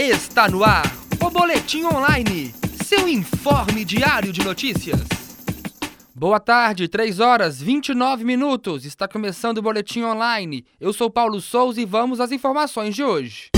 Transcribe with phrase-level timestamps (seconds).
[0.00, 0.84] Está no ar
[1.20, 2.54] o Boletim Online,
[2.84, 5.00] seu informe diário de notícias.
[6.14, 8.84] Boa tarde, 3 horas 29 minutos.
[8.84, 10.64] Está começando o Boletim Online.
[10.80, 13.50] Eu sou Paulo Souza e vamos às informações de hoje.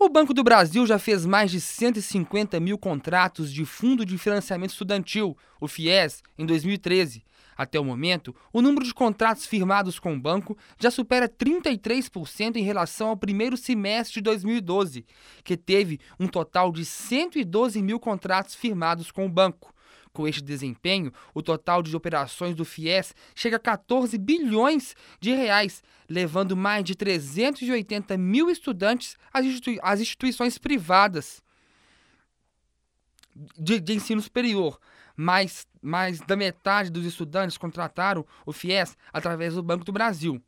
[0.00, 4.70] O Banco do Brasil já fez mais de 150 mil contratos de Fundo de Financiamento
[4.70, 7.22] Estudantil, o FIES, em 2013.
[7.58, 12.62] Até o momento, o número de contratos firmados com o banco já supera 33% em
[12.62, 15.04] relação ao primeiro semestre de 2012,
[15.42, 19.74] que teve um total de 112 mil contratos firmados com o banco.
[20.12, 25.82] Com este desempenho, o total de operações do FIES chega a 14 bilhões de reais,
[26.08, 29.44] levando mais de 380 mil estudantes às,
[29.82, 31.42] às instituições privadas
[33.58, 34.78] de, de ensino superior
[35.18, 40.40] mais, mais da metade dos estudantes contrataram o FIES através do Banco do Brasil.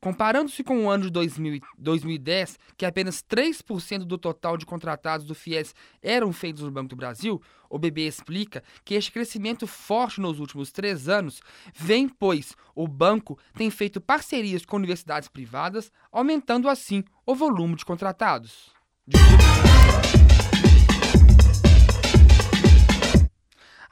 [0.00, 5.34] Comparando-se com o ano de 2000, 2010, que apenas 3% do total de contratados do
[5.34, 10.40] FIES eram feitos no Banco do Brasil, o BB explica que este crescimento forte nos
[10.40, 11.40] últimos três anos
[11.74, 17.84] vem, pois o banco tem feito parcerias com universidades privadas, aumentando assim o volume de
[17.84, 18.72] contratados.
[19.06, 19.16] De...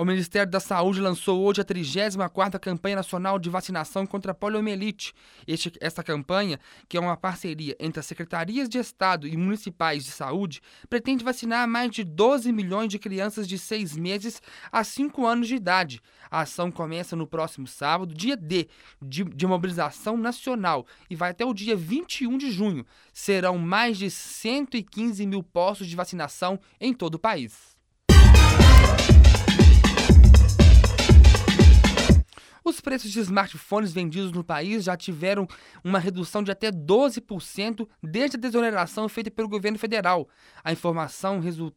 [0.02, 5.14] O Ministério da Saúde lançou hoje a 34ª campanha nacional de vacinação contra a poliomielite.
[5.48, 10.10] Este, esta campanha, que é uma parceria entre as secretarias de Estado e municipais de
[10.10, 10.60] saúde,
[10.90, 14.42] pretende vacinar mais de 12 milhões de crianças de 6 meses
[14.72, 16.02] a 5 anos de idade.
[16.32, 18.70] A ação começa no próximo sábado, dia D,
[19.00, 22.88] de, de mobilização nacional, e vai até o dia 21 de junho.
[23.14, 27.80] Serão mais de 115 mil postos de vacinação em todo o país.
[32.72, 35.46] Os preços de smartphones vendidos no país já tiveram
[35.84, 40.30] uma redução de até 12% desde a desoneração feita pelo governo federal.
[40.64, 41.76] A informação resulta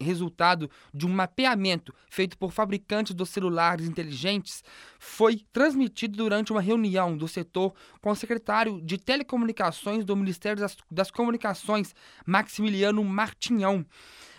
[0.00, 4.62] resultado de um mapeamento feito por fabricantes dos celulares inteligentes,
[4.96, 10.76] foi transmitido durante uma reunião do setor com o secretário de Telecomunicações do Ministério das,
[10.88, 11.92] das Comunicações,
[12.24, 13.84] Maximiliano Martinhão.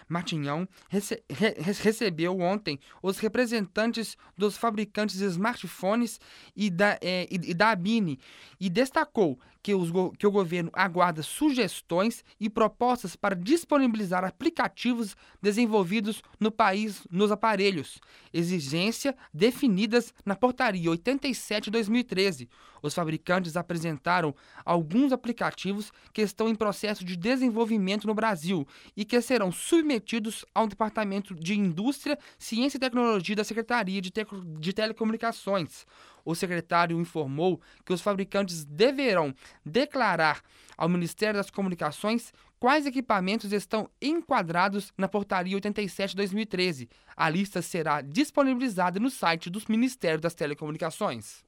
[0.07, 6.19] Martinhão rece re recebeu ontem os representantes dos fabricantes de smartphones
[6.56, 8.19] e da, é, e, e da Abine
[8.59, 16.23] e destacou que, os, que o governo aguarda sugestões e propostas para disponibilizar aplicativos desenvolvidos
[16.39, 18.00] no país nos aparelhos,
[18.33, 22.47] exigência definidas na Portaria 87-2013.
[22.81, 24.33] Os fabricantes apresentaram
[24.63, 30.66] alguns aplicativos que estão em processo de desenvolvimento no Brasil e que serão submetidos ao
[30.66, 34.25] Departamento de Indústria, Ciência e Tecnologia da Secretaria de, Te
[34.59, 35.85] de Telecomunicações
[36.27, 39.33] o secretário informou que os fabricantes deverão
[39.65, 40.41] declarar
[40.77, 46.89] ao Ministério das Comunicações quais equipamentos estão enquadrados na Portaria 87-2013.
[47.15, 51.45] A lista será disponibilizada no site do Ministério das Telecomunicações.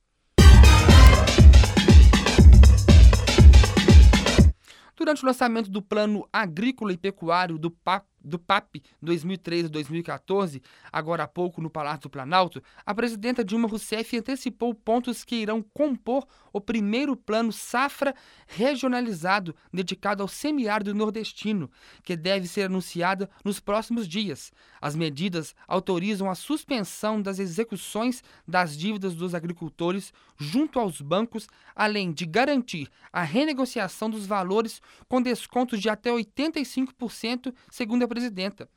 [4.95, 10.61] Durante o lançamento do Plano Agrícola e Pecuário do PAC do PAP 2013-2014,
[10.91, 15.63] agora há pouco no Palácio do Planalto, a presidenta Dilma Rousseff antecipou pontos que irão
[15.73, 18.13] compor o primeiro plano safra
[18.47, 21.69] regionalizado dedicado ao semiárido nordestino,
[22.03, 24.51] que deve ser anunciado nos próximos dias.
[24.81, 32.11] As medidas autorizam a suspensão das execuções das dívidas dos agricultores junto aos bancos, além
[32.11, 38.69] de garantir a renegociação dos valores com descontos de até 85%, segundo a presidenta.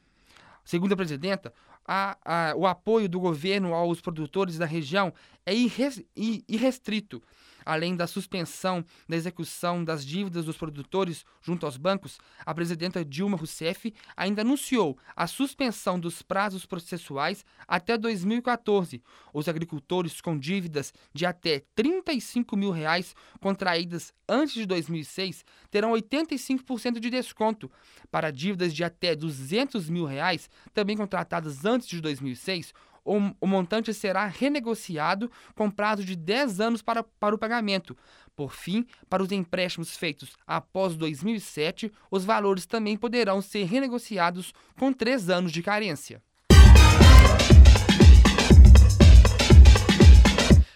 [0.64, 1.52] Segundo a presidenta,
[1.86, 5.12] a, a, o apoio do governo aos produtores da região
[5.44, 5.52] é
[6.48, 7.20] irrestrito.
[7.64, 13.37] Além da suspensão da execução das dívidas dos produtores junto aos bancos, a presidenta Dilma
[13.37, 19.03] Rousseff ainda anunciou a suspensão dos prazos processuais até 2014.
[19.32, 26.99] Os agricultores com dívidas de até 35 mil reais contraídas antes de 2006 terão 85%
[26.99, 27.70] de desconto.
[28.11, 32.73] Para dívidas de até 200 mil reais, também contratadas antes de 2006,
[33.04, 37.96] o, o montante será renegociado com prazo de 10 anos para, para o pagamento.
[38.34, 44.93] Por fim, para os empréstimos feitos após 2007, os valores também poderão ser renegociados com
[44.93, 46.22] 3 anos de carência.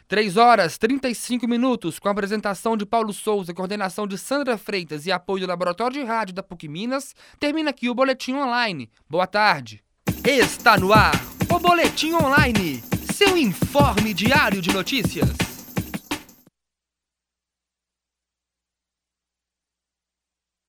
[0.08, 5.10] 3 horas 35 minutos, com a apresentação de Paulo Souza, coordenação de Sandra Freitas e
[5.10, 8.88] apoio do Laboratório de Rádio da PUC Minas, termina aqui o Boletim Online.
[9.10, 9.82] Boa tarde.
[10.24, 12.82] Está no ar o Boletim Online,
[13.14, 15.55] seu informe diário de notícias.